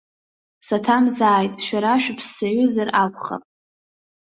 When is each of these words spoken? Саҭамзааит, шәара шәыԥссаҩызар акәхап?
Саҭамзааит, 0.67 1.53
шәара 1.65 2.01
шәыԥссаҩызар 2.03 2.89
акәхап? 3.03 3.43